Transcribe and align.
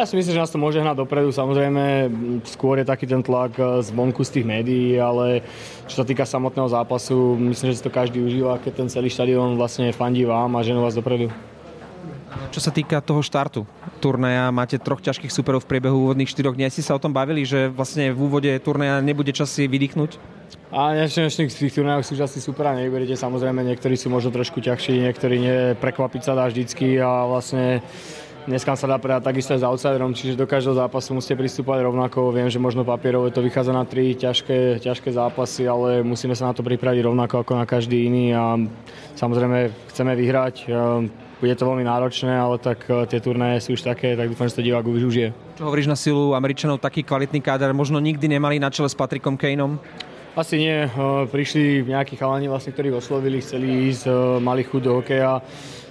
Ja 0.00 0.08
si 0.08 0.16
myslím, 0.16 0.32
že 0.32 0.40
nás 0.40 0.48
to 0.48 0.56
môže 0.56 0.80
hnať 0.80 0.96
dopredu. 0.96 1.28
Samozrejme, 1.28 2.08
skôr 2.48 2.80
je 2.80 2.88
taký 2.88 3.04
ten 3.04 3.20
tlak 3.20 3.52
eh, 3.60 3.84
z 3.84 3.92
vonku 3.92 4.24
z 4.24 4.40
tých 4.40 4.48
médií, 4.48 4.96
ale 4.96 5.44
čo 5.84 6.00
sa 6.00 6.08
týka 6.08 6.24
samotného 6.24 6.72
zápasu, 6.72 7.36
myslím, 7.36 7.68
že 7.68 7.76
si 7.76 7.84
to 7.84 7.92
každý 7.92 8.24
užíva, 8.24 8.56
keď 8.64 8.80
ten 8.80 8.88
celý 8.88 9.12
štadión 9.12 9.60
vlastne 9.60 9.92
fandí 9.92 10.24
vám 10.24 10.56
a 10.56 10.64
ženú 10.64 10.80
vás 10.80 10.96
dopredu. 10.96 11.28
Čo 12.48 12.64
sa 12.64 12.72
týka 12.72 13.04
toho 13.04 13.20
štartu 13.20 13.68
turnaja, 14.00 14.48
máte 14.48 14.80
troch 14.80 15.04
ťažkých 15.04 15.28
superov 15.28 15.68
v 15.68 15.76
priebehu 15.76 16.08
úvodných 16.08 16.32
4 16.32 16.56
dní. 16.56 16.72
Ste 16.72 16.80
sa 16.80 16.96
o 16.96 17.02
tom 17.02 17.12
bavili, 17.12 17.44
že 17.44 17.68
vlastne 17.68 18.08
v 18.08 18.24
úvode 18.24 18.48
turnaja 18.64 19.04
nebude 19.04 19.36
čas 19.36 19.52
si 19.52 19.68
vydýchnuť? 19.68 20.40
A 20.72 20.96
dnešných 20.96 21.52
tých 21.52 21.74
turnajoch 21.76 22.08
sú 22.08 22.16
asi 22.16 22.40
super 22.40 22.72
a 22.72 22.78
nevyberiete. 22.78 23.20
Samozrejme, 23.20 23.66
niektorí 23.68 24.00
sú 24.00 24.08
možno 24.08 24.32
trošku 24.32 24.64
ťažší, 24.64 25.02
niektorí 25.02 25.36
nie. 25.36 25.58
Prekvapiť 25.76 26.22
sa 26.24 26.32
dá 26.38 26.46
vždycky 26.48 26.96
a 27.02 27.26
vlastne 27.26 27.84
Dneska 28.48 28.72
sa 28.72 28.88
dá 28.88 28.96
predať 28.96 29.28
takisto 29.28 29.52
aj 29.52 29.60
s 29.60 29.68
outsiderom, 29.68 30.16
čiže 30.16 30.32
do 30.32 30.48
každého 30.48 30.72
zápasu 30.72 31.12
musíte 31.12 31.36
pristúpať 31.36 31.84
rovnako. 31.84 32.32
Viem, 32.32 32.48
že 32.48 32.56
možno 32.56 32.88
papierové 32.88 33.28
to 33.28 33.44
vychádza 33.44 33.76
na 33.76 33.84
tri 33.84 34.16
ťažké, 34.16 34.80
ťažké 34.80 35.12
zápasy, 35.12 35.68
ale 35.68 36.00
musíme 36.00 36.32
sa 36.32 36.48
na 36.48 36.56
to 36.56 36.64
pripraviť 36.64 37.04
rovnako 37.04 37.44
ako 37.44 37.52
na 37.60 37.68
každý 37.68 38.08
iný 38.08 38.32
a 38.32 38.56
samozrejme 39.12 39.68
chceme 39.92 40.16
vyhrať. 40.16 40.72
Bude 41.40 41.56
to 41.56 41.68
veľmi 41.68 41.84
náročné, 41.84 42.36
ale 42.36 42.60
tak 42.60 42.84
e, 42.84 43.08
tie 43.08 43.16
turnaje 43.16 43.64
sú 43.64 43.72
už 43.72 43.80
také, 43.80 44.12
tak 44.12 44.28
dúfam, 44.28 44.44
že 44.44 44.60
to 44.60 44.66
divák 44.66 44.84
už 44.84 45.08
užije. 45.08 45.32
Čo 45.56 45.72
hovoríš 45.72 45.88
na 45.88 45.96
silu 45.96 46.36
Američanov, 46.36 46.84
taký 46.84 47.00
kvalitný 47.00 47.40
káder, 47.40 47.72
možno 47.72 47.96
nikdy 47.96 48.28
nemali 48.28 48.60
na 48.60 48.68
čele 48.68 48.92
s 48.92 48.96
Patrikom 48.96 49.40
Kaneom? 49.40 49.80
Asi 50.36 50.60
nie. 50.60 50.84
E, 50.84 50.88
prišli 51.32 51.80
nejakí 51.88 52.20
chalani, 52.20 52.44
vlastne, 52.44 52.76
ktorí 52.76 52.92
oslovili, 52.92 53.40
chceli 53.40 53.88
ísť, 53.88 54.04
e, 54.04 54.12
mali 54.36 54.68
chuť 54.68 54.82
do 54.84 55.00
hokeja 55.00 55.40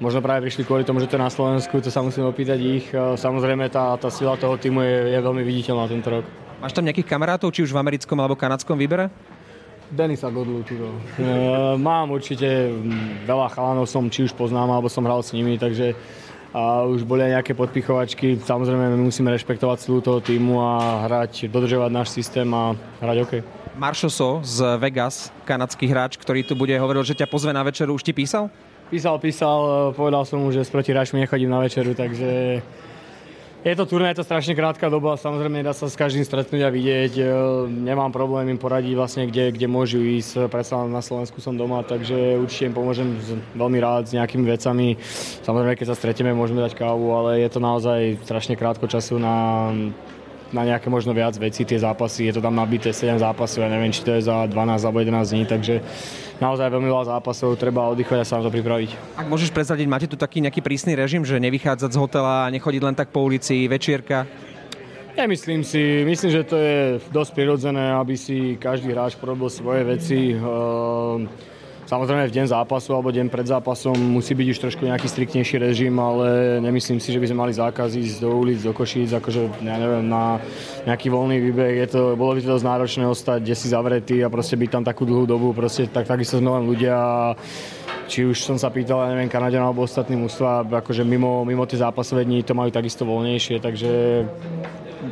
možno 0.00 0.24
práve 0.24 0.48
prišli 0.48 0.64
kvôli 0.64 0.82
tomu, 0.82 0.98
že 0.98 1.06
to 1.06 1.20
je 1.20 1.22
na 1.22 1.30
Slovensku, 1.30 1.78
to 1.78 1.92
sa 1.92 2.00
musíme 2.00 2.26
opýtať 2.26 2.58
ich. 2.58 2.88
Samozrejme 2.96 3.68
tá, 3.68 3.94
tá 4.00 4.08
sila 4.08 4.34
toho 4.40 4.56
týmu 4.56 4.80
je, 4.80 5.14
je 5.14 5.18
veľmi 5.20 5.44
viditeľná 5.44 5.86
tento 5.86 6.08
rok. 6.08 6.24
Máš 6.60 6.76
tam 6.76 6.84
nejakých 6.84 7.08
kamarátov, 7.08 7.52
či 7.52 7.64
už 7.64 7.72
v 7.72 7.80
americkom 7.80 8.18
alebo 8.20 8.36
kanadskom 8.36 8.76
výbere? 8.76 9.12
Denisa 9.90 10.30
Godlu. 10.30 10.62
E, 10.62 10.74
mám 11.76 12.14
určite 12.14 12.70
veľa 13.26 13.48
chalanov, 13.50 13.90
som 13.90 14.06
či 14.06 14.28
už 14.28 14.32
poznám, 14.38 14.70
alebo 14.70 14.86
som 14.86 15.02
hral 15.02 15.20
s 15.20 15.34
nimi, 15.34 15.58
takže 15.58 15.98
a 16.50 16.82
už 16.82 17.06
boli 17.06 17.22
aj 17.30 17.38
nejaké 17.38 17.52
podpichovačky. 17.54 18.34
Samozrejme, 18.42 18.98
my 18.98 19.06
musíme 19.06 19.30
rešpektovať 19.30 19.86
silu 19.86 20.02
toho 20.02 20.18
týmu 20.18 20.58
a 20.58 21.06
hrať, 21.06 21.46
dodržovať 21.46 21.90
náš 21.94 22.10
systém 22.10 22.46
a 22.50 22.74
hrať 22.98 23.16
OK. 23.22 23.32
Maršoso 23.78 24.42
z 24.42 24.74
Vegas, 24.82 25.30
kanadský 25.46 25.86
hráč, 25.86 26.18
ktorý 26.18 26.42
tu 26.42 26.58
bude, 26.58 26.74
hovoril, 26.74 27.06
že 27.06 27.14
ťa 27.14 27.30
pozve 27.30 27.54
na 27.54 27.62
večeru. 27.62 27.94
Už 27.94 28.02
ti 28.02 28.10
písal? 28.10 28.50
Písal, 28.90 29.22
písal, 29.22 29.94
povedal 29.94 30.26
som 30.26 30.42
mu, 30.42 30.50
že 30.50 30.66
s 30.66 30.70
proti 30.74 30.90
hráčmi 30.90 31.22
nechodím 31.22 31.46
na 31.46 31.62
večeru, 31.62 31.94
takže 31.94 32.58
je 33.60 33.74
to 33.76 33.86
turné, 33.86 34.10
je 34.10 34.18
to 34.18 34.26
strašne 34.26 34.56
krátka 34.58 34.90
doba, 34.90 35.14
samozrejme 35.14 35.62
nedá 35.62 35.70
sa 35.70 35.86
s 35.86 35.94
každým 35.94 36.26
stretnúť 36.26 36.64
a 36.66 36.74
vidieť. 36.74 37.12
E, 37.12 37.24
nemám 37.70 38.10
problém 38.10 38.50
im 38.50 38.58
poradiť 38.58 38.98
vlastne, 38.98 39.30
kde, 39.30 39.54
kde 39.54 39.70
môžu 39.70 40.02
ísť. 40.02 40.50
Predsa 40.50 40.90
na 40.90 41.04
Slovensku 41.06 41.38
som 41.38 41.54
doma, 41.54 41.86
takže 41.86 42.40
určite 42.40 42.66
im 42.66 42.74
pomôžem 42.74 43.14
veľmi 43.54 43.78
rád 43.78 44.10
s 44.10 44.16
nejakými 44.16 44.42
vecami. 44.48 44.98
Samozrejme, 45.46 45.78
keď 45.78 45.86
sa 45.92 46.00
stretieme, 46.00 46.34
môžeme 46.34 46.58
dať 46.58 46.74
kávu, 46.74 47.14
ale 47.14 47.46
je 47.46 47.50
to 47.52 47.60
naozaj 47.62 48.18
strašne 48.26 48.58
krátko 48.58 48.90
času 48.90 49.22
na, 49.22 49.70
na 50.50 50.66
nejaké 50.66 50.90
možno 50.90 51.14
viac 51.14 51.34
vecí, 51.38 51.62
tie 51.62 51.78
zápasy. 51.78 52.30
Je 52.30 52.38
to 52.38 52.42
tam 52.42 52.58
nabité 52.58 52.90
7 52.90 53.22
zápasov, 53.22 53.62
ja 53.62 53.70
neviem, 53.70 53.94
či 53.94 54.02
to 54.02 54.14
je 54.18 54.26
za 54.26 54.46
12 54.50 54.54
alebo 54.82 54.98
11 54.98 55.32
dní, 55.34 55.44
takže 55.46 55.74
naozaj 56.42 56.72
veľmi 56.72 56.88
veľa 56.90 57.06
zápasov, 57.16 57.54
treba 57.54 57.86
oddychovať 57.92 58.18
a 58.18 58.26
sa 58.26 58.38
na 58.42 58.48
to 58.48 58.54
pripraviť. 58.54 58.90
Ak 59.20 59.30
môžeš 59.30 59.54
prezradiť, 59.54 59.86
máte 59.86 60.10
tu 60.10 60.18
taký 60.18 60.42
nejaký 60.42 60.64
prísny 60.64 60.98
režim, 60.98 61.22
že 61.22 61.38
nevychádzať 61.38 61.90
z 61.94 62.00
hotela 62.00 62.48
a 62.48 62.52
nechodiť 62.52 62.82
len 62.82 62.94
tak 62.98 63.14
po 63.14 63.22
ulici, 63.22 63.70
večierka? 63.70 64.26
Nemyslím 65.18 65.66
si, 65.66 66.06
myslím, 66.06 66.30
že 66.32 66.42
to 66.46 66.56
je 66.56 66.78
dosť 67.12 67.30
prirodzené, 67.34 67.92
aby 67.98 68.14
si 68.16 68.56
každý 68.56 68.94
hráč 68.94 69.18
porobil 69.18 69.50
svoje 69.50 69.82
veci. 69.84 70.32
Ehm, 70.32 71.28
Samozrejme 71.90 72.30
v 72.30 72.36
deň 72.38 72.46
zápasu 72.54 72.94
alebo 72.94 73.10
deň 73.10 73.26
pred 73.26 73.50
zápasom 73.50 73.98
musí 73.98 74.30
byť 74.38 74.46
už 74.46 74.62
trošku 74.62 74.86
nejaký 74.86 75.10
striktnejší 75.10 75.58
režim, 75.58 75.90
ale 75.98 76.62
nemyslím 76.62 77.02
si, 77.02 77.10
že 77.10 77.18
by 77.18 77.26
sme 77.26 77.42
mali 77.42 77.50
zákaz 77.50 77.98
ísť 77.98 78.22
do 78.22 78.30
ulic, 78.30 78.62
do 78.62 78.70
Košíc, 78.70 79.10
akože 79.10 79.66
ja 79.66 79.74
neviem, 79.74 80.06
na 80.06 80.38
nejaký 80.86 81.10
voľný 81.10 81.42
výbeh. 81.50 81.82
Je 81.82 81.86
to, 81.90 82.14
bolo 82.14 82.38
by 82.38 82.46
to 82.46 82.54
dosť 82.54 82.62
náročné 82.62 83.04
ostať 83.10 83.42
kde 83.42 83.54
si 83.58 83.66
zavretý 83.74 84.22
a 84.22 84.30
proste 84.30 84.54
byť 84.54 84.70
tam 84.70 84.86
takú 84.86 85.02
dlhú 85.02 85.26
dobu. 85.26 85.50
Proste 85.50 85.90
tak, 85.90 86.06
takisto 86.06 86.38
sme 86.38 86.62
len 86.62 86.70
ľudia 86.70 86.94
či 88.06 88.22
už 88.22 88.38
som 88.38 88.54
sa 88.54 88.70
pýtal, 88.70 89.02
ja 89.02 89.10
neviem, 89.10 89.26
Kanadian 89.26 89.66
alebo 89.66 89.82
ostatní 89.82 90.14
mužstva, 90.14 90.70
akože 90.70 91.02
mimo, 91.02 91.42
mimo 91.42 91.66
tie 91.66 91.82
zápasové 91.82 92.22
dní 92.22 92.46
to 92.46 92.54
majú 92.54 92.70
takisto 92.70 93.02
voľnejšie, 93.02 93.58
takže 93.58 93.90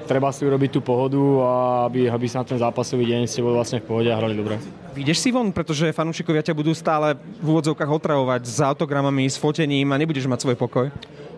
treba 0.08 0.32
si 0.32 0.48
urobiť 0.48 0.70
tú 0.72 0.80
pohodu 0.80 1.20
a 1.44 1.52
aby, 1.92 2.08
aby 2.08 2.26
sa 2.26 2.40
na 2.40 2.48
ten 2.48 2.56
zápasový 2.56 3.04
deň 3.04 3.28
ste 3.28 3.44
boli 3.44 3.60
vlastne 3.60 3.84
v 3.84 3.86
pohode 3.92 4.08
a 4.08 4.16
hrali 4.16 4.32
dobre. 4.32 4.56
Vyjdeš 4.96 5.20
si 5.20 5.28
von, 5.28 5.52
pretože 5.52 5.92
fanúšikovia 5.92 6.40
ťa 6.40 6.56
budú 6.56 6.72
stále 6.72 7.14
v 7.38 7.46
úvodzovkách 7.46 7.86
otravovať 7.86 8.42
s 8.48 8.58
autogramami, 8.64 9.28
s 9.28 9.36
fotením 9.36 9.92
a 9.92 10.00
nebudeš 10.00 10.24
mať 10.24 10.48
svoj 10.48 10.56
pokoj? 10.56 10.88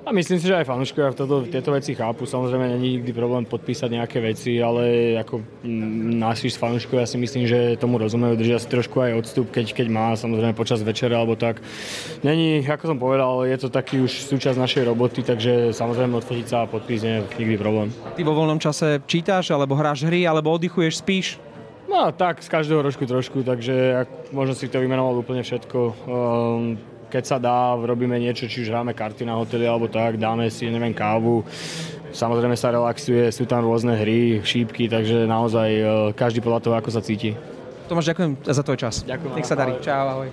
A 0.00 0.16
myslím 0.16 0.40
si, 0.40 0.48
že 0.48 0.56
aj 0.56 0.64
fanúškovia 0.64 1.12
toto, 1.12 1.44
tieto 1.44 1.76
veci 1.76 1.92
chápu. 1.92 2.24
Samozrejme, 2.24 2.72
není 2.72 2.96
nikdy 2.98 3.12
problém 3.12 3.44
podpísať 3.44 4.00
nejaké 4.00 4.18
veci, 4.24 4.56
ale 4.56 5.14
ako 5.20 5.44
mm, 5.60 6.16
naši 6.16 6.48
fanúškovia 6.48 7.04
si 7.04 7.20
myslím, 7.20 7.44
že 7.44 7.76
tomu 7.76 8.00
rozumejú, 8.00 8.40
držia 8.40 8.56
si 8.56 8.72
trošku 8.72 8.96
aj 8.96 9.20
odstup, 9.20 9.52
keď, 9.52 9.76
keď 9.76 9.86
má, 9.92 10.16
samozrejme 10.16 10.56
počas 10.56 10.80
večera 10.80 11.20
alebo 11.20 11.36
tak. 11.36 11.60
Není, 12.24 12.64
ako 12.64 12.96
som 12.96 12.98
povedal, 12.98 13.44
je 13.44 13.60
to 13.60 13.68
taký 13.68 14.00
už 14.00 14.24
súčasť 14.24 14.56
našej 14.56 14.88
roboty, 14.88 15.20
takže 15.20 15.76
samozrejme 15.76 16.16
odfotiť 16.16 16.46
sa 16.48 16.64
a 16.64 16.70
podpísť 16.70 17.02
nie 17.04 17.14
je 17.20 17.22
nikdy 17.44 17.56
problém. 17.60 17.92
Ty 18.16 18.24
vo 18.24 18.32
voľnom 18.32 18.56
čase 18.56 19.04
čítaš, 19.04 19.52
alebo 19.52 19.76
hráš 19.76 20.08
hry, 20.08 20.24
alebo 20.24 20.48
oddychuješ, 20.56 21.04
spíš? 21.04 21.36
No 21.90 22.08
tak, 22.14 22.40
z 22.40 22.48
každého 22.48 22.80
rožku 22.80 23.04
trošku, 23.04 23.42
takže 23.42 24.06
možno 24.32 24.54
si 24.56 24.70
to 24.70 24.80
vymenoval 24.80 25.18
úplne 25.20 25.42
všetko. 25.42 25.78
Um, 26.08 26.78
keď 27.10 27.24
sa 27.26 27.36
dá, 27.42 27.74
robíme 27.74 28.14
niečo, 28.16 28.46
či 28.46 28.62
už 28.62 28.70
hráme 28.70 28.94
karty 28.94 29.26
na 29.26 29.34
hoteli 29.34 29.66
alebo 29.66 29.90
tak, 29.90 30.16
dáme 30.16 30.46
si, 30.48 30.70
neviem, 30.70 30.94
kávu, 30.94 31.42
samozrejme 32.14 32.54
sa 32.54 32.70
relaxuje, 32.70 33.30
sú 33.34 33.44
tam 33.44 33.66
rôzne 33.66 33.98
hry, 33.98 34.38
šípky, 34.46 34.86
takže 34.86 35.26
naozaj 35.26 35.68
e, 35.68 35.84
každý 36.14 36.38
podľa 36.40 36.60
toho, 36.62 36.74
ako 36.78 36.90
sa 36.94 37.02
cíti. 37.02 37.34
Tomáš, 37.90 38.14
ďakujem 38.14 38.30
za 38.46 38.62
tvoj 38.62 38.78
čas. 38.78 38.94
Ďakujem. 39.02 39.32
Nech 39.34 39.48
sa 39.50 39.58
darí. 39.58 39.74
Čau, 39.82 40.06
ahoj. 40.06 40.28